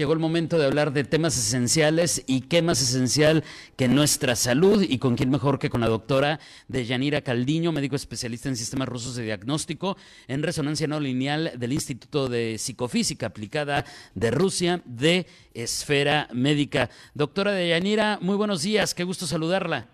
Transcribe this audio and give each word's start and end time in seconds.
Llegó 0.00 0.14
el 0.14 0.18
momento 0.18 0.56
de 0.56 0.64
hablar 0.64 0.92
de 0.92 1.04
temas 1.04 1.36
esenciales 1.36 2.24
y 2.26 2.48
qué 2.48 2.62
más 2.62 2.80
esencial 2.80 3.44
que 3.76 3.86
nuestra 3.86 4.34
salud 4.34 4.82
y 4.82 4.98
con 4.98 5.14
quién 5.14 5.28
mejor 5.28 5.58
que 5.58 5.68
con 5.68 5.82
la 5.82 5.88
doctora 5.88 6.38
Deyanira 6.68 7.20
Caldiño, 7.20 7.70
médico 7.70 7.96
especialista 7.96 8.48
en 8.48 8.56
sistemas 8.56 8.88
rusos 8.88 9.14
de 9.14 9.24
diagnóstico 9.24 9.98
en 10.26 10.42
resonancia 10.42 10.86
no 10.86 11.00
lineal 11.00 11.52
del 11.58 11.74
Instituto 11.74 12.30
de 12.30 12.56
Psicofísica 12.56 13.26
Aplicada 13.26 13.84
de 14.14 14.30
Rusia 14.30 14.80
de 14.86 15.26
Esfera 15.52 16.28
Médica. 16.32 16.88
Doctora 17.12 17.52
Deyanira, 17.52 18.16
muy 18.22 18.36
buenos 18.36 18.62
días, 18.62 18.94
qué 18.94 19.04
gusto 19.04 19.26
saludarla. 19.26 19.88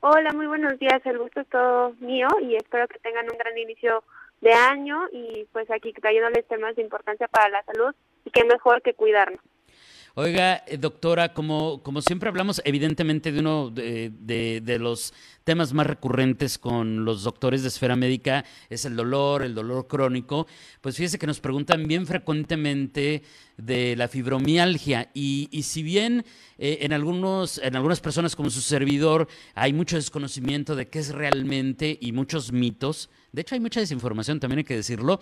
Hola, 0.00 0.30
muy 0.34 0.46
buenos 0.46 0.78
días, 0.78 1.00
el 1.06 1.16
gusto 1.16 1.40
es 1.40 1.48
todo 1.48 1.94
mío 2.00 2.28
y 2.42 2.54
espero 2.54 2.86
que 2.86 2.98
tengan 2.98 3.24
un 3.32 3.38
gran 3.38 3.56
inicio 3.56 4.04
de 4.42 4.52
año 4.52 5.08
y 5.10 5.46
pues 5.52 5.70
aquí 5.70 5.94
trayéndoles 5.94 6.46
temas 6.48 6.76
de 6.76 6.82
importancia 6.82 7.28
para 7.28 7.48
la 7.48 7.64
salud 7.64 7.94
qué 8.32 8.44
mejor 8.44 8.82
que 8.82 8.94
cuidarnos. 8.94 9.40
Oiga, 10.20 10.64
eh, 10.66 10.78
doctora, 10.78 11.32
como, 11.32 11.80
como 11.84 12.02
siempre 12.02 12.28
hablamos 12.28 12.60
evidentemente 12.64 13.30
de 13.30 13.38
uno 13.38 13.70
de, 13.70 14.10
de, 14.20 14.78
los 14.80 15.14
temas 15.48 15.72
más 15.72 15.86
recurrentes 15.86 16.58
con 16.58 17.06
los 17.06 17.22
doctores 17.22 17.62
de 17.62 17.68
esfera 17.68 17.96
médica, 17.96 18.44
es 18.68 18.84
el 18.84 18.94
dolor, 18.94 19.42
el 19.42 19.54
dolor 19.54 19.86
crónico, 19.86 20.46
pues 20.82 20.96
fíjese 20.96 21.18
que 21.18 21.26
nos 21.26 21.40
preguntan 21.40 21.88
bien 21.88 22.06
frecuentemente 22.06 23.22
de 23.56 23.96
la 23.96 24.08
fibromialgia 24.08 25.10
y, 25.14 25.48
y 25.50 25.62
si 25.62 25.82
bien 25.82 26.22
eh, 26.58 26.80
en, 26.82 26.92
algunos, 26.92 27.56
en 27.64 27.76
algunas 27.76 27.98
personas 27.98 28.36
como 28.36 28.50
su 28.50 28.60
servidor 28.60 29.26
hay 29.54 29.72
mucho 29.72 29.96
desconocimiento 29.96 30.76
de 30.76 30.88
qué 30.88 30.98
es 30.98 31.14
realmente 31.14 31.96
y 31.98 32.12
muchos 32.12 32.52
mitos, 32.52 33.08
de 33.32 33.40
hecho 33.40 33.54
hay 33.54 33.62
mucha 33.62 33.80
desinformación, 33.80 34.40
también 34.40 34.58
hay 34.58 34.64
que 34.64 34.76
decirlo, 34.76 35.18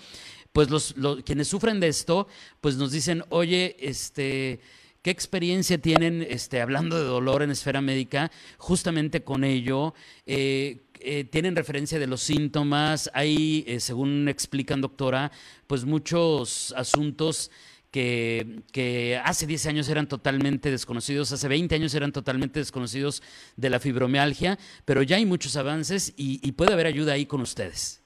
pues 0.52 0.70
los, 0.70 0.92
quienes 1.24 1.46
sufren 1.46 1.78
de 1.78 1.86
esto, 1.86 2.26
pues 2.60 2.74
nos 2.74 2.90
dicen, 2.90 3.22
oye, 3.28 3.76
este... 3.78 4.58
¿Qué 5.06 5.12
experiencia 5.12 5.78
tienen, 5.78 6.26
este, 6.28 6.60
hablando 6.60 6.98
de 6.98 7.04
dolor 7.04 7.44
en 7.44 7.52
esfera 7.52 7.80
médica, 7.80 8.32
justamente 8.58 9.22
con 9.22 9.44
ello? 9.44 9.94
Eh, 10.26 10.78
eh, 10.98 11.22
tienen 11.22 11.54
referencia 11.54 12.00
de 12.00 12.08
los 12.08 12.22
síntomas, 12.22 13.08
hay, 13.14 13.64
eh, 13.68 13.78
según 13.78 14.28
explican 14.28 14.80
doctora, 14.80 15.30
pues 15.68 15.84
muchos 15.84 16.74
asuntos 16.76 17.52
que, 17.92 18.62
que, 18.72 19.20
hace 19.24 19.46
10 19.46 19.66
años 19.66 19.88
eran 19.88 20.08
totalmente 20.08 20.72
desconocidos, 20.72 21.30
hace 21.30 21.46
20 21.46 21.76
años 21.76 21.94
eran 21.94 22.10
totalmente 22.10 22.58
desconocidos 22.58 23.22
de 23.56 23.70
la 23.70 23.78
fibromialgia, 23.78 24.58
pero 24.84 25.02
ya 25.02 25.18
hay 25.18 25.24
muchos 25.24 25.56
avances 25.56 26.14
y, 26.16 26.50
puede 26.50 26.72
haber 26.72 26.86
ayuda 26.86 27.12
ahí 27.12 27.26
con 27.26 27.42
ustedes. 27.42 28.02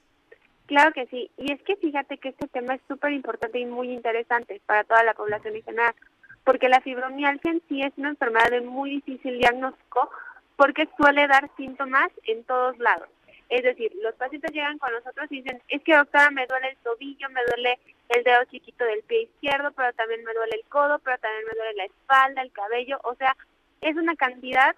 Claro 0.67 0.93
que 0.93 1.07
sí, 1.07 1.31
y 1.35 1.51
es 1.51 1.61
que 1.63 1.77
fíjate 1.77 2.19
que 2.19 2.29
este 2.29 2.47
tema 2.47 2.75
es 2.75 2.81
súper 2.87 3.11
importante 3.11 3.59
y 3.59 3.65
muy 3.65 3.91
interesante 3.91 4.61
para 4.67 4.83
toda 4.83 5.03
la 5.03 5.15
población 5.15 5.55
en 5.55 5.63
general, 5.63 5.95
porque 6.43 6.69
la 6.69 6.81
fibromialgia 6.81 7.51
en 7.51 7.61
sí 7.67 7.81
es 7.81 7.93
una 7.97 8.09
enfermedad 8.09 8.49
de 8.49 8.61
muy 8.61 8.89
difícil 8.91 9.37
diagnóstico 9.37 10.09
porque 10.55 10.87
suele 10.97 11.27
dar 11.27 11.49
síntomas 11.57 12.09
en 12.23 12.43
todos 12.43 12.77
lados. 12.79 13.09
Es 13.49 13.63
decir, 13.63 13.91
los 14.01 14.15
pacientes 14.15 14.51
llegan 14.51 14.77
con 14.77 14.93
nosotros 14.93 15.27
y 15.29 15.41
dicen, 15.41 15.61
es 15.67 15.81
que 15.83 15.95
doctora 15.95 16.31
me 16.31 16.47
duele 16.47 16.69
el 16.69 16.77
tobillo, 16.77 17.29
me 17.29 17.41
duele 17.45 17.79
el 18.09 18.23
dedo 18.23 18.45
chiquito 18.45 18.85
del 18.85 19.03
pie 19.03 19.23
izquierdo, 19.23 19.71
pero 19.71 19.91
también 19.93 20.23
me 20.23 20.33
duele 20.33 20.55
el 20.55 20.69
codo, 20.69 20.99
pero 20.99 21.17
también 21.17 21.45
me 21.45 21.57
duele 21.57 21.73
la 21.75 21.85
espalda, 21.85 22.41
el 22.41 22.51
cabello, 22.51 22.99
o 23.03 23.15
sea, 23.15 23.35
es 23.81 23.95
una 23.97 24.15
cantidad 24.15 24.73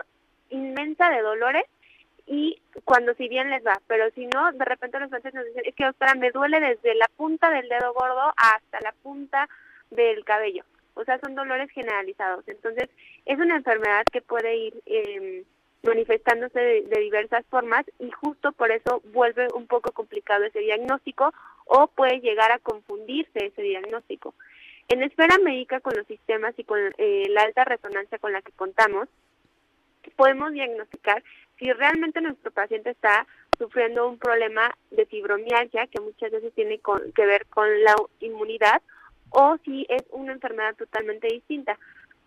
inmensa 0.50 1.10
de 1.10 1.22
dolores 1.22 1.66
y 2.26 2.60
cuando 2.86 3.14
si 3.16 3.28
bien 3.28 3.50
les 3.50 3.66
va, 3.66 3.80
pero 3.88 4.10
si 4.12 4.26
no, 4.28 4.52
de 4.54 4.66
repente 4.66 5.00
los 5.00 5.10
pacientes 5.10 5.34
nos 5.36 5.46
dicen, 5.46 5.64
es 5.66 5.76
que 5.76 5.86
doctora, 5.86 6.16
me 6.16 6.32
duele 6.32 6.60
desde 6.60 6.96
la 6.96 7.08
punta 7.16 7.50
del 7.50 7.68
dedo 7.70 7.94
gordo 7.94 8.34
hasta 8.38 8.80
la 8.82 8.94
punta 9.04 9.50
del 9.92 10.24
cabello. 10.24 10.64
O 10.96 11.04
sea, 11.04 11.20
son 11.20 11.36
dolores 11.36 11.70
generalizados. 11.72 12.48
Entonces, 12.48 12.90
es 13.26 13.40
una 13.40 13.56
enfermedad 13.56 14.04
que 14.12 14.22
puede 14.22 14.56
ir 14.56 14.74
eh, 14.86 15.44
manifestándose 15.84 16.60
de, 16.60 17.00
diversas 17.00 17.46
formas 17.48 17.86
y 18.00 18.10
justo 18.12 18.52
por 18.54 18.72
eso 18.72 19.02
vuelve 19.12 19.48
un 19.54 19.68
poco 19.68 19.92
complicado 19.92 20.46
ese 20.46 20.60
diagnóstico 20.60 21.34
o 21.66 21.88
puede 21.88 22.20
llegar 22.20 22.52
a 22.52 22.60
confundirse 22.60 23.46
ese 23.46 23.62
diagnóstico. 23.62 24.34
En 24.88 25.02
esfera 25.04 25.38
médica, 25.40 25.80
con 25.80 25.94
los 25.96 26.08
sistemas 26.08 26.54
y 26.58 26.64
con 26.64 26.80
eh, 26.98 27.26
la 27.30 27.44
alta 27.44 27.66
resonancia 27.66 28.18
con 28.18 28.34
la 28.34 28.42
que 28.42 28.52
contamos, 28.52 29.08
podemos 30.16 30.52
diagnosticar 30.52 31.24
si 31.58 31.72
realmente 31.72 32.22
nuestro 32.22 32.52
paciente 32.52 32.90
está 32.90 33.26
sufriendo 33.58 34.08
un 34.08 34.18
problema 34.18 34.76
de 34.92 35.06
fibromialgia, 35.06 35.88
que 35.88 36.02
muchas 36.02 36.32
veces 36.32 36.54
tiene 36.54 36.80
que 37.16 37.26
ver 37.26 37.46
con 37.48 37.84
la 37.84 37.96
inmunidad, 38.20 38.82
o 39.34 39.58
si 39.66 39.86
es 39.90 40.04
una 40.12 40.32
enfermedad 40.32 40.76
totalmente 40.76 41.28
distinta, 41.28 41.78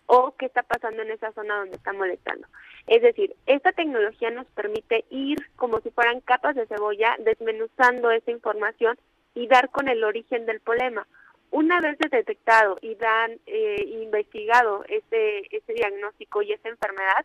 o 0.06 0.34
qué 0.39 0.47
está 0.47 0.62
pasando 0.62 1.03
en 1.03 1.11
esa 1.11 1.33
zona 1.33 1.59
donde 1.59 1.77
está 1.77 1.93
molestando. 1.93 2.47
Es 2.87 3.03
decir, 3.03 3.34
esta 3.47 3.72
tecnología 3.72 4.31
nos 4.31 4.47
permite 4.49 5.05
ir 5.11 5.39
como 5.56 5.81
si 5.81 5.91
fueran 5.91 6.21
capas 6.21 6.55
de 6.55 6.66
cebolla, 6.66 7.16
desmenuzando 7.19 8.11
esa 8.11 8.31
información 8.31 8.97
y 9.34 9.49
dar 9.49 9.71
con 9.71 9.89
el 9.89 10.05
origen 10.05 10.47
del 10.47 10.61
problema. 10.61 11.06
Una 11.50 11.81
vez 11.81 11.99
detectado 11.99 12.78
y 12.83 12.95
dan 12.95 13.39
eh, 13.47 13.84
investigado 14.03 14.84
ese, 14.89 15.43
ese 15.50 15.72
diagnóstico 15.72 16.43
y 16.43 16.53
esa 16.53 16.69
enfermedad, 16.69 17.25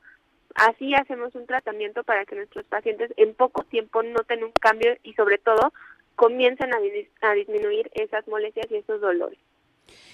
Así 0.56 0.94
hacemos 0.94 1.34
un 1.36 1.46
tratamiento 1.46 2.04
para 2.04 2.26
que 2.26 2.36
nuestros 2.36 2.66
pacientes 2.66 3.14
en 3.18 3.34
poco 3.34 3.64
tiempo 3.64 4.04
noten 4.04 4.44
un 4.44 4.52
cambio 4.52 4.98
y 5.04 5.14
sobre 5.14 5.38
todo 5.38 5.72
comiencen 6.16 6.74
a, 6.74 7.34
disminuir 7.34 7.90
esas 7.94 8.28
molestias 8.28 8.70
y 8.70 8.76
esos 8.76 9.00
dolores. 9.02 9.40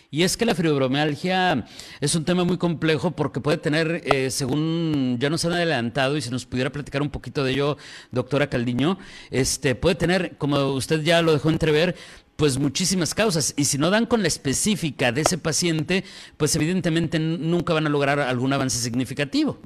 Y 0.09 0.23
es 0.23 0.37
que 0.37 0.45
la 0.45 0.55
fibromialgia 0.55 1.65
es 1.99 2.15
un 2.15 2.23
tema 2.23 2.45
muy 2.45 2.57
complejo 2.57 3.11
porque 3.11 3.41
puede 3.41 3.57
tener, 3.57 4.01
eh, 4.05 4.29
según 4.29 5.17
ya 5.19 5.29
nos 5.29 5.43
han 5.43 5.53
adelantado, 5.53 6.15
y 6.15 6.21
si 6.21 6.29
nos 6.31 6.45
pudiera 6.45 6.69
platicar 6.69 7.01
un 7.01 7.09
poquito 7.09 7.43
de 7.43 7.51
ello, 7.51 7.77
doctora 8.11 8.47
Caldiño, 8.47 8.97
este, 9.31 9.75
puede 9.75 9.95
tener, 9.95 10.37
como 10.37 10.57
usted 10.67 11.01
ya 11.01 11.21
lo 11.21 11.33
dejó 11.33 11.49
entrever, 11.49 11.95
pues 12.37 12.57
muchísimas 12.57 13.13
causas. 13.13 13.53
Y 13.57 13.65
si 13.65 13.77
no 13.77 13.89
dan 13.89 14.05
con 14.05 14.21
la 14.21 14.29
específica 14.29 15.11
de 15.11 15.21
ese 15.21 15.37
paciente, 15.37 16.05
pues 16.37 16.55
evidentemente 16.55 17.19
nunca 17.19 17.73
van 17.73 17.87
a 17.87 17.89
lograr 17.89 18.19
algún 18.19 18.53
avance 18.53 18.77
significativo. 18.77 19.57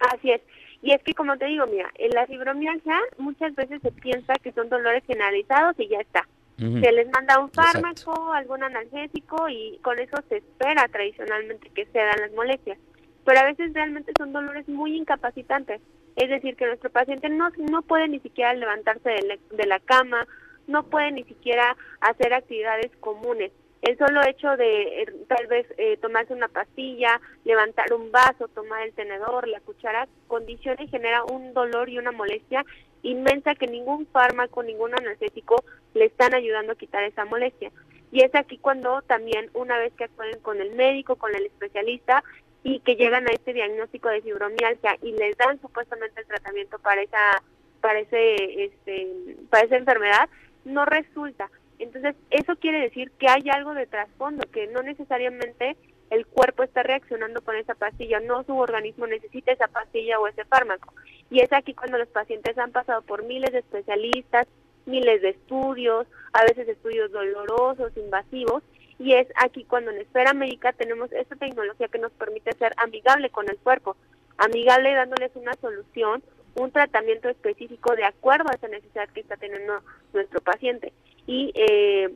Así 0.00 0.32
es. 0.32 0.42
Y 0.82 0.92
es 0.92 1.02
que, 1.02 1.14
como 1.14 1.36
te 1.38 1.46
digo, 1.46 1.66
mira, 1.66 1.90
en 1.94 2.10
la 2.10 2.26
fibromialgia 2.26 3.00
muchas 3.16 3.54
veces 3.54 3.80
se 3.80 3.90
piensa 3.90 4.34
que 4.34 4.52
son 4.52 4.68
dolores 4.68 5.02
generalizados 5.06 5.74
y 5.78 5.88
ya 5.88 5.98
está. 5.98 6.28
Se 6.58 6.92
les 6.92 7.08
manda 7.10 7.38
un 7.38 7.50
fármaco, 7.50 8.32
algún 8.32 8.62
analgésico 8.62 9.48
y 9.48 9.78
con 9.82 9.98
eso 9.98 10.16
se 10.28 10.38
espera 10.38 10.88
tradicionalmente 10.88 11.68
que 11.70 11.84
se 11.86 11.98
dan 11.98 12.20
las 12.20 12.32
molestias. 12.32 12.78
Pero 13.24 13.40
a 13.40 13.44
veces 13.44 13.74
realmente 13.74 14.12
son 14.16 14.32
dolores 14.32 14.66
muy 14.68 14.96
incapacitantes. 14.96 15.82
Es 16.16 16.30
decir, 16.30 16.56
que 16.56 16.66
nuestro 16.66 16.88
paciente 16.90 17.28
no, 17.28 17.50
no 17.70 17.82
puede 17.82 18.08
ni 18.08 18.20
siquiera 18.20 18.54
levantarse 18.54 19.10
de 19.10 19.38
de 19.50 19.66
la 19.66 19.80
cama, 19.80 20.26
no 20.66 20.84
puede 20.84 21.12
ni 21.12 21.24
siquiera 21.24 21.76
hacer 22.00 22.32
actividades 22.32 22.90
comunes 23.00 23.52
el 23.82 23.96
solo 23.98 24.20
hecho 24.26 24.56
de 24.56 25.02
eh, 25.02 25.06
tal 25.28 25.46
vez 25.46 25.66
eh, 25.78 25.96
tomarse 25.98 26.32
una 26.32 26.48
pastilla, 26.48 27.20
levantar 27.44 27.92
un 27.92 28.10
vaso, 28.10 28.48
tomar 28.48 28.82
el 28.82 28.92
tenedor, 28.94 29.46
la 29.46 29.60
cuchara, 29.60 30.08
condiciona 30.26 30.82
y 30.82 30.88
genera 30.88 31.22
un 31.24 31.54
dolor 31.54 31.88
y 31.88 31.98
una 31.98 32.10
molestia 32.10 32.64
inmensa 33.10 33.54
que 33.54 33.66
ningún 33.66 34.06
fármaco, 34.06 34.62
ningún 34.62 34.94
anestésico 34.94 35.64
le 35.94 36.06
están 36.06 36.34
ayudando 36.34 36.72
a 36.72 36.76
quitar 36.76 37.04
esa 37.04 37.24
molestia. 37.24 37.70
Y 38.12 38.22
es 38.22 38.34
aquí 38.34 38.58
cuando 38.58 39.02
también 39.02 39.50
una 39.54 39.78
vez 39.78 39.92
que 39.94 40.04
acuden 40.04 40.38
con 40.40 40.60
el 40.60 40.74
médico, 40.74 41.16
con 41.16 41.34
el 41.34 41.46
especialista 41.46 42.22
y 42.62 42.80
que 42.80 42.96
llegan 42.96 43.28
a 43.28 43.32
este 43.32 43.52
diagnóstico 43.52 44.08
de 44.08 44.22
fibromialgia 44.22 44.96
y 45.02 45.12
les 45.12 45.36
dan 45.36 45.60
supuestamente 45.60 46.20
el 46.20 46.26
tratamiento 46.26 46.78
para 46.78 47.02
esa 47.02 47.42
para 47.80 48.00
ese 48.00 48.64
este 48.64 49.36
para 49.50 49.66
esa 49.66 49.76
enfermedad, 49.76 50.28
no 50.64 50.84
resulta 50.84 51.50
entonces, 51.78 52.14
eso 52.30 52.56
quiere 52.56 52.80
decir 52.80 53.10
que 53.18 53.28
hay 53.28 53.48
algo 53.50 53.74
de 53.74 53.86
trasfondo, 53.86 54.48
que 54.50 54.66
no 54.68 54.82
necesariamente 54.82 55.76
el 56.10 56.26
cuerpo 56.26 56.62
está 56.62 56.82
reaccionando 56.82 57.40
con 57.42 57.56
esa 57.56 57.74
pastilla, 57.74 58.20
no 58.20 58.44
su 58.44 58.56
organismo 58.56 59.06
necesita 59.06 59.52
esa 59.52 59.68
pastilla 59.68 60.18
o 60.20 60.28
ese 60.28 60.44
fármaco. 60.44 60.94
Y 61.30 61.40
es 61.40 61.52
aquí 61.52 61.74
cuando 61.74 61.98
los 61.98 62.08
pacientes 62.08 62.56
han 62.58 62.70
pasado 62.70 63.02
por 63.02 63.24
miles 63.24 63.52
de 63.52 63.58
especialistas, 63.58 64.46
miles 64.86 65.20
de 65.22 65.30
estudios, 65.30 66.06
a 66.32 66.44
veces 66.44 66.68
estudios 66.68 67.10
dolorosos, 67.10 67.96
invasivos, 67.96 68.62
y 68.98 69.14
es 69.14 69.26
aquí 69.36 69.64
cuando 69.64 69.90
en 69.90 70.00
esfera 70.00 70.32
médica 70.32 70.72
tenemos 70.72 71.12
esta 71.12 71.36
tecnología 71.36 71.88
que 71.88 71.98
nos 71.98 72.12
permite 72.12 72.52
ser 72.52 72.72
amigable 72.76 73.30
con 73.30 73.48
el 73.48 73.58
cuerpo, 73.58 73.96
amigable 74.38 74.94
dándoles 74.94 75.32
una 75.34 75.54
solución, 75.54 76.22
un 76.54 76.70
tratamiento 76.70 77.28
específico 77.28 77.94
de 77.94 78.04
acuerdo 78.04 78.48
a 78.50 78.54
esa 78.54 78.68
necesidad 78.68 79.08
que 79.10 79.20
está 79.20 79.36
teniendo 79.36 79.80
nuestro 80.14 80.40
paciente 80.40 80.92
y 81.26 81.52
eh, 81.54 82.14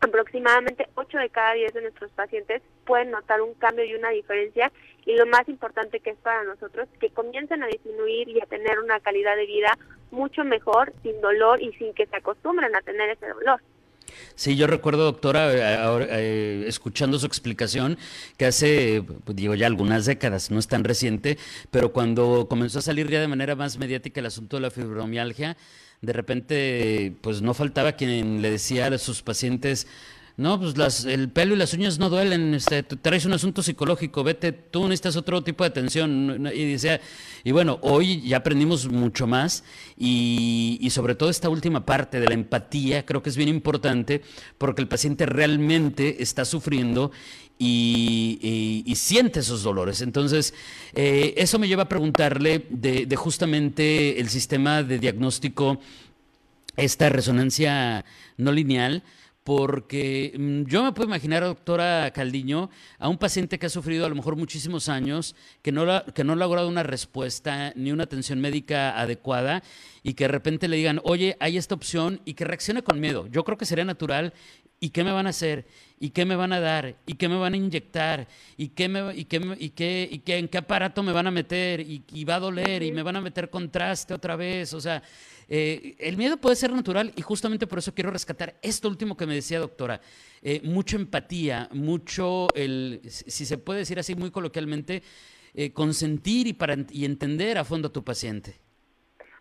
Aproximadamente 0.00 0.88
8 0.94 1.18
de 1.18 1.30
cada 1.30 1.54
10 1.54 1.72
de 1.74 1.82
nuestros 1.82 2.10
pacientes 2.12 2.62
pueden 2.84 3.10
notar 3.10 3.40
un 3.40 3.54
cambio 3.54 3.84
y 3.84 3.94
una 3.94 4.10
diferencia 4.10 4.70
y 5.04 5.14
lo 5.14 5.26
más 5.26 5.48
importante 5.48 6.00
que 6.00 6.10
es 6.10 6.18
para 6.18 6.44
nosotros, 6.44 6.88
que 7.00 7.10
comiencen 7.10 7.62
a 7.62 7.66
disminuir 7.66 8.28
y 8.28 8.40
a 8.40 8.46
tener 8.46 8.78
una 8.78 9.00
calidad 9.00 9.36
de 9.36 9.46
vida 9.46 9.78
mucho 10.10 10.44
mejor, 10.44 10.92
sin 11.02 11.20
dolor 11.20 11.62
y 11.62 11.72
sin 11.74 11.94
que 11.94 12.06
se 12.06 12.16
acostumbren 12.16 12.74
a 12.74 12.82
tener 12.82 13.10
ese 13.10 13.28
dolor. 13.28 13.60
Sí, 14.34 14.56
yo 14.56 14.66
recuerdo, 14.66 15.04
doctora, 15.04 15.52
eh, 15.52 16.06
eh, 16.10 16.64
escuchando 16.66 17.18
su 17.18 17.26
explicación, 17.26 17.98
que 18.36 18.46
hace, 18.46 19.02
pues, 19.24 19.36
digo 19.36 19.54
ya 19.54 19.66
algunas 19.66 20.06
décadas, 20.06 20.50
no 20.50 20.58
es 20.58 20.68
tan 20.68 20.84
reciente, 20.84 21.38
pero 21.70 21.92
cuando 21.92 22.46
comenzó 22.48 22.78
a 22.78 22.82
salir 22.82 23.08
ya 23.08 23.20
de 23.20 23.28
manera 23.28 23.56
más 23.56 23.78
mediática 23.78 24.20
el 24.20 24.26
asunto 24.26 24.56
de 24.56 24.62
la 24.62 24.70
fibromialgia, 24.70 25.56
de 26.00 26.12
repente, 26.12 27.16
pues 27.20 27.42
no 27.42 27.54
faltaba 27.54 27.92
quien 27.92 28.42
le 28.42 28.50
decía 28.50 28.86
a 28.86 28.98
sus 28.98 29.22
pacientes, 29.22 29.86
no, 30.38 30.60
pues 30.60 30.76
las, 30.76 31.06
el 31.06 31.30
pelo 31.30 31.54
y 31.54 31.58
las 31.58 31.72
uñas 31.72 31.98
no 31.98 32.10
duelen, 32.10 32.52
este, 32.52 32.82
traes 32.82 33.24
un 33.24 33.32
asunto 33.32 33.62
psicológico, 33.62 34.22
vete, 34.22 34.52
tú 34.52 34.82
necesitas 34.82 35.16
otro 35.16 35.42
tipo 35.42 35.64
de 35.64 35.68
atención. 35.68 36.50
Y, 36.54 36.72
decía, 36.72 37.00
y 37.42 37.52
bueno, 37.52 37.78
hoy 37.80 38.20
ya 38.20 38.38
aprendimos 38.38 38.86
mucho 38.88 39.26
más 39.26 39.64
y, 39.96 40.78
y, 40.82 40.90
sobre 40.90 41.14
todo 41.14 41.30
esta 41.30 41.48
última 41.48 41.86
parte 41.86 42.20
de 42.20 42.28
la 42.28 42.34
empatía 42.34 43.06
creo 43.06 43.22
que 43.22 43.30
es 43.30 43.36
bien 43.38 43.48
importante 43.48 44.20
porque 44.58 44.82
el 44.82 44.88
paciente 44.88 45.24
realmente 45.24 46.22
está 46.22 46.44
sufriendo 46.44 47.12
y, 47.58 48.82
y, 48.84 48.94
siente 48.96 49.40
esos 49.40 49.62
dolores. 49.62 50.02
Entonces, 50.02 50.52
eh, 50.94 51.32
eso 51.38 51.58
me 51.58 51.66
lleva 51.66 51.84
a 51.84 51.88
preguntarle 51.88 52.66
de, 52.68 53.06
de 53.06 53.16
justamente 53.16 54.20
el 54.20 54.28
sistema 54.28 54.82
de 54.82 54.98
diagnóstico, 54.98 55.80
esta 56.76 57.08
resonancia 57.08 58.04
no 58.36 58.52
lineal 58.52 59.02
porque 59.46 60.32
mm, 60.36 60.62
yo 60.64 60.82
me 60.82 60.90
puedo 60.90 61.08
imaginar, 61.08 61.44
doctora 61.44 62.10
Caldiño, 62.10 62.68
a 62.98 63.08
un 63.08 63.16
paciente 63.16 63.60
que 63.60 63.66
ha 63.66 63.70
sufrido 63.70 64.04
a 64.04 64.08
lo 64.08 64.16
mejor 64.16 64.34
muchísimos 64.34 64.88
años, 64.88 65.36
que 65.62 65.70
no, 65.70 65.86
que 66.12 66.24
no 66.24 66.32
ha 66.32 66.36
logrado 66.36 66.66
una 66.66 66.82
respuesta 66.82 67.72
ni 67.76 67.92
una 67.92 68.02
atención 68.02 68.40
médica 68.40 69.00
adecuada 69.00 69.62
y 70.02 70.14
que 70.14 70.24
de 70.24 70.28
repente 70.28 70.66
le 70.66 70.76
digan, 70.76 71.00
oye, 71.04 71.36
hay 71.38 71.58
esta 71.58 71.76
opción 71.76 72.20
y 72.24 72.34
que 72.34 72.44
reaccione 72.44 72.82
con 72.82 72.98
miedo. 72.98 73.28
Yo 73.28 73.44
creo 73.44 73.56
que 73.56 73.66
sería 73.66 73.84
natural. 73.84 74.34
¿Y 74.78 74.90
qué 74.90 75.04
me 75.04 75.12
van 75.12 75.26
a 75.26 75.30
hacer? 75.30 75.64
¿Y 75.98 76.10
qué 76.10 76.26
me 76.26 76.36
van 76.36 76.52
a 76.52 76.60
dar? 76.60 76.96
¿Y 77.06 77.14
qué 77.14 77.28
me 77.28 77.38
van 77.38 77.54
a 77.54 77.56
inyectar? 77.56 78.26
¿Y 78.58 78.68
qué, 78.68 78.88
me, 78.88 79.16
y 79.16 79.24
qué, 79.24 79.40
y 79.58 79.70
qué, 79.70 80.08
y 80.10 80.18
qué 80.18 80.36
en 80.36 80.48
qué 80.48 80.58
aparato 80.58 81.02
me 81.02 81.12
van 81.12 81.26
a 81.26 81.30
meter? 81.30 81.80
¿Y, 81.80 82.24
va 82.24 82.34
a 82.34 82.40
doler? 82.40 82.82
¿Y 82.82 82.92
me 82.92 83.02
van 83.02 83.16
a 83.16 83.22
meter 83.22 83.48
contraste 83.48 84.12
otra 84.12 84.36
vez? 84.36 84.74
O 84.74 84.80
sea, 84.80 85.02
eh, 85.48 85.96
el 85.98 86.18
miedo 86.18 86.36
puede 86.36 86.56
ser 86.56 86.72
natural 86.72 87.10
y 87.16 87.22
justamente 87.22 87.66
por 87.66 87.78
eso 87.78 87.94
quiero 87.94 88.10
rescatar 88.10 88.56
esto 88.60 88.88
último 88.88 89.16
que 89.16 89.26
me 89.26 89.34
decía 89.34 89.58
doctora. 89.58 90.02
Eh, 90.42 90.60
mucha 90.62 90.96
empatía, 90.96 91.70
mucho, 91.72 92.48
el, 92.54 93.00
si 93.04 93.46
se 93.46 93.56
puede 93.56 93.80
decir 93.80 93.98
así 93.98 94.14
muy 94.14 94.30
coloquialmente, 94.30 95.02
eh, 95.54 95.72
consentir 95.72 96.48
y, 96.48 96.52
para, 96.52 96.76
y 96.90 97.06
entender 97.06 97.56
a 97.56 97.64
fondo 97.64 97.88
a 97.88 97.92
tu 97.92 98.04
paciente. 98.04 98.56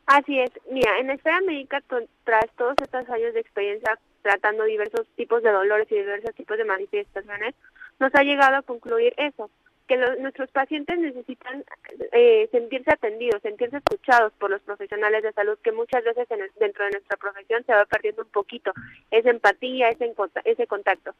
Así 0.05 0.39
es. 0.39 0.51
Mira, 0.71 0.99
en 0.99 1.09
Esfera 1.09 1.41
Médica, 1.41 1.83
tras 2.23 2.45
todos 2.57 2.75
estos 2.81 3.09
años 3.09 3.33
de 3.33 3.41
experiencia 3.41 3.99
tratando 4.25 4.63
diversos 4.63 5.05
tipos 5.15 5.43
de 5.43 5.51
dolores 5.51 5.87
y 5.91 5.95
diversos 5.95 6.33
tipos 6.33 6.57
de 6.57 6.65
manifestaciones, 6.65 7.53
nos 7.99 8.13
ha 8.15 8.23
llegado 8.23 8.55
a 8.57 8.63
concluir 8.63 9.13
eso, 9.17 9.51
que 9.87 9.97
nuestros 9.97 10.49
pacientes 10.49 10.97
necesitan 10.97 11.63
eh, 12.11 12.49
sentirse 12.51 12.91
atendidos, 12.91 13.43
sentirse 13.43 13.77
escuchados 13.77 14.33
por 14.39 14.49
los 14.49 14.61
profesionales 14.63 15.21
de 15.21 15.31
salud, 15.33 15.59
que 15.63 15.71
muchas 15.71 16.03
veces 16.03 16.27
dentro 16.59 16.85
de 16.85 16.91
nuestra 16.91 17.17
profesión 17.17 17.63
se 17.65 17.73
va 17.75 17.85
perdiendo 17.85 18.23
un 18.23 18.29
poquito 18.29 18.73
esa 19.11 19.29
empatía, 19.29 19.89
ese, 19.89 20.11
ese 20.43 20.65
contacto. 20.65 21.13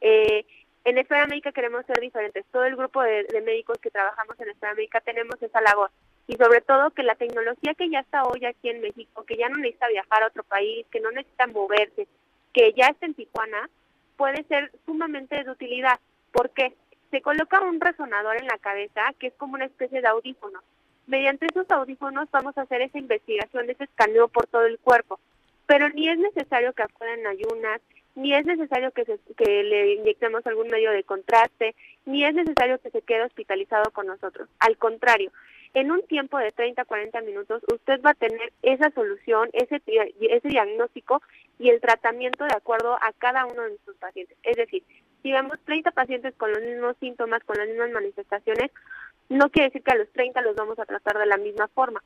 Eh, 0.00 0.44
en 0.84 0.98
Esfera 0.98 1.26
Médica 1.26 1.52
queremos 1.52 1.86
ser 1.86 2.00
diferentes. 2.00 2.44
Todo 2.50 2.64
el 2.64 2.74
grupo 2.74 3.02
de, 3.02 3.24
médicos 3.44 3.78
que 3.78 3.90
trabajamos 3.90 4.40
en 4.40 4.48
Esfera 4.48 4.74
Médica 4.74 5.00
tenemos 5.00 5.40
esa 5.40 5.60
labor. 5.60 5.90
Y 6.26 6.34
sobre 6.36 6.60
todo 6.60 6.90
que 6.90 7.04
la 7.04 7.14
tecnología 7.14 7.74
que 7.74 7.88
ya 7.88 8.00
está 8.00 8.24
hoy 8.24 8.44
aquí 8.44 8.68
en 8.68 8.80
México, 8.80 9.24
que 9.24 9.36
ya 9.36 9.48
no 9.48 9.58
necesita 9.58 9.86
viajar 9.88 10.24
a 10.24 10.26
otro 10.26 10.42
país, 10.42 10.86
que 10.90 11.00
no 11.00 11.12
necesita 11.12 11.46
moverse, 11.46 12.08
que 12.52 12.72
ya 12.76 12.88
está 12.88 13.06
en 13.06 13.14
Tijuana, 13.14 13.68
puede 14.16 14.44
ser 14.44 14.72
sumamente 14.86 15.42
de 15.42 15.50
utilidad. 15.50 15.98
¿Por 16.32 16.50
qué? 16.50 16.74
se 17.10 17.20
coloca 17.22 17.60
un 17.60 17.80
resonador 17.80 18.36
en 18.36 18.46
la 18.46 18.58
cabeza 18.58 19.02
que 19.18 19.28
es 19.28 19.34
como 19.34 19.54
una 19.54 19.64
especie 19.64 20.00
de 20.00 20.08
audífono. 20.08 20.60
Mediante 21.06 21.46
esos 21.46 21.70
audífonos 21.70 22.30
vamos 22.30 22.56
a 22.58 22.62
hacer 22.62 22.82
esa 22.82 22.98
investigación, 22.98 23.70
ese 23.70 23.84
escaneo 23.84 24.28
por 24.28 24.46
todo 24.46 24.66
el 24.66 24.78
cuerpo. 24.78 25.18
Pero 25.66 25.88
ni 25.90 26.08
es 26.08 26.18
necesario 26.18 26.72
que 26.74 26.82
acudan 26.82 27.26
ayunas, 27.26 27.80
ni 28.14 28.34
es 28.34 28.44
necesario 28.44 28.90
que, 28.90 29.04
se, 29.04 29.18
que 29.36 29.62
le 29.62 29.94
inyectemos 29.94 30.46
algún 30.46 30.68
medio 30.68 30.90
de 30.90 31.04
contraste, 31.04 31.74
ni 32.04 32.24
es 32.24 32.34
necesario 32.34 32.78
que 32.78 32.90
se 32.90 33.02
quede 33.02 33.22
hospitalizado 33.22 33.90
con 33.92 34.06
nosotros. 34.06 34.48
Al 34.58 34.76
contrario, 34.76 35.30
en 35.74 35.90
un 35.90 36.02
tiempo 36.02 36.38
de 36.38 36.50
30 36.52 36.82
a 36.82 36.84
40 36.84 37.20
minutos 37.22 37.62
usted 37.72 38.00
va 38.02 38.10
a 38.10 38.14
tener 38.14 38.52
esa 38.62 38.90
solución, 38.90 39.48
ese, 39.52 39.80
ese 39.86 40.48
diagnóstico 40.48 41.22
y 41.58 41.70
el 41.70 41.80
tratamiento 41.80 42.44
de 42.44 42.54
acuerdo 42.54 42.94
a 42.94 43.12
cada 43.18 43.46
uno 43.46 43.62
de 43.62 43.70
nuestros 43.70 43.96
pacientes. 43.96 44.36
Es 44.42 44.56
decir, 44.56 44.82
si 45.22 45.32
vemos 45.32 45.58
30 45.64 45.90
pacientes 45.90 46.34
con 46.36 46.52
los 46.52 46.62
mismos 46.62 46.96
síntomas, 47.00 47.42
con 47.44 47.56
las 47.56 47.68
mismas 47.68 47.90
manifestaciones, 47.90 48.70
no 49.28 49.50
quiere 49.50 49.68
decir 49.68 49.82
que 49.82 49.92
a 49.92 49.96
los 49.98 50.10
30 50.12 50.40
los 50.42 50.56
vamos 50.56 50.78
a 50.78 50.86
tratar 50.86 51.18
de 51.18 51.26
la 51.26 51.36
misma 51.36 51.68
forma. 51.68 52.02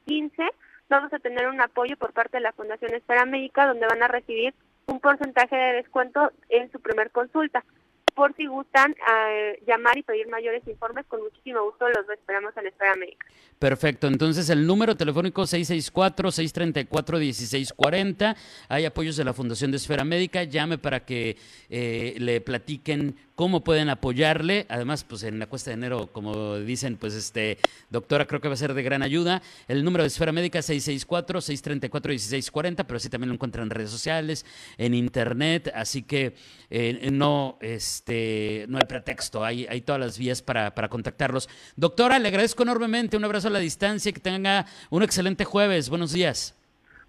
15 0.06 0.48
vamos 0.88 1.12
a 1.12 1.18
tener 1.18 1.48
un 1.48 1.60
apoyo 1.60 1.96
por 1.96 2.12
parte 2.12 2.36
de 2.36 2.42
la 2.42 2.52
Fundación 2.52 2.94
Esfera 2.94 3.26
Médica 3.26 3.66
donde 3.66 3.86
van 3.86 4.02
a 4.02 4.08
recibir 4.08 4.54
un 4.86 5.00
porcentaje 5.00 5.56
de 5.56 5.72
descuento 5.72 6.30
en 6.50 6.70
su 6.70 6.78
primer 6.80 7.10
consulta 7.10 7.64
por 8.14 8.34
si 8.36 8.46
gustan 8.46 8.92
eh, 8.92 9.60
llamar 9.66 9.98
y 9.98 10.02
pedir 10.02 10.28
mayores 10.28 10.62
informes, 10.66 11.06
con 11.06 11.22
muchísimo 11.22 11.62
gusto 11.64 11.88
los 11.88 12.06
esperamos 12.10 12.54
en 12.56 12.66
Esfera 12.66 12.96
Médica. 12.96 13.26
Perfecto, 13.58 14.06
entonces 14.06 14.48
el 14.50 14.66
número 14.66 14.96
telefónico 14.96 15.42
664-634-1640, 15.42 18.36
hay 18.68 18.84
apoyos 18.84 19.16
de 19.16 19.24
la 19.24 19.32
Fundación 19.32 19.70
de 19.70 19.76
Esfera 19.76 20.02
Médica, 20.04 20.42
llame 20.44 20.78
para 20.78 21.04
que 21.04 21.36
eh, 21.70 22.14
le 22.18 22.40
platiquen 22.40 23.16
cómo 23.34 23.64
pueden 23.64 23.88
apoyarle. 23.88 24.66
Además, 24.68 25.02
pues 25.04 25.22
en 25.24 25.38
la 25.38 25.46
cuesta 25.46 25.70
de 25.70 25.74
enero, 25.74 26.08
como 26.12 26.58
dicen, 26.58 26.96
pues 26.96 27.14
este, 27.14 27.58
doctora, 27.90 28.26
creo 28.26 28.40
que 28.40 28.48
va 28.48 28.54
a 28.54 28.56
ser 28.56 28.74
de 28.74 28.82
gran 28.82 29.02
ayuda. 29.02 29.42
El 29.68 29.84
número 29.84 30.02
de 30.04 30.08
Esfera 30.08 30.32
Médica 30.32 30.58
664-634-1640, 30.60 32.84
pero 32.86 33.00
sí 33.00 33.08
también 33.08 33.30
lo 33.30 33.34
encuentran 33.34 33.64
en 33.64 33.70
redes 33.70 33.90
sociales, 33.90 34.44
en 34.78 34.94
internet, 34.94 35.72
así 35.74 36.02
que 36.02 36.34
eh, 36.70 37.10
no, 37.12 37.58
este, 38.02 38.66
no 38.68 38.78
hay 38.78 38.84
pretexto, 38.88 39.44
hay, 39.44 39.64
hay 39.68 39.80
todas 39.80 40.00
las 40.00 40.18
vías 40.18 40.42
para, 40.42 40.74
para 40.74 40.88
contactarlos. 40.88 41.48
Doctora, 41.76 42.18
le 42.18 42.26
agradezco 42.28 42.64
enormemente, 42.64 43.16
un 43.16 43.24
abrazo 43.24 43.46
a 43.46 43.52
la 43.52 43.60
distancia, 43.60 44.10
y 44.10 44.12
que 44.12 44.20
tenga 44.20 44.66
un 44.90 45.04
excelente 45.04 45.44
jueves. 45.44 45.88
Buenos 45.88 46.12
días. 46.12 46.56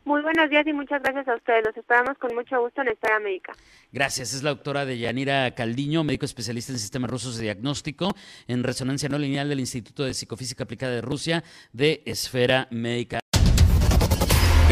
Muy 0.06 0.22
buenos 0.22 0.50
días 0.50 0.68
y 0.68 0.74
muchas 0.74 1.02
gracias 1.02 1.28
a 1.30 1.36
ustedes. 1.36 1.64
Los 1.66 1.78
esperamos 1.78 2.18
con 2.20 2.36
mucho 2.36 2.60
gusto 2.62 2.82
en 2.82 2.90
Esfera 2.90 3.20
Médica. 3.20 3.54
Gracias. 3.92 4.34
Es 4.34 4.44
la 4.44 4.52
doctora 4.52 4.86
Deyanira 4.86 5.50
Caldiño, 5.56 6.04
médico 6.04 6.26
especialista 6.26 6.74
en 6.74 6.78
sistemas 6.78 7.10
rusos 7.10 7.38
de 7.38 7.44
diagnóstico 7.44 8.10
en 8.48 8.64
resonancia 8.64 9.10
no 9.10 9.18
lineal 9.18 9.50
del 9.50 9.62
Instituto 9.62 10.04
de 10.04 10.14
Psicofísica 10.14 10.66
Aplicada 10.66 10.94
de 10.94 11.02
Rusia 11.02 11.44
de 11.72 12.04
Esfera 12.06 12.68
Médica. 12.70 13.23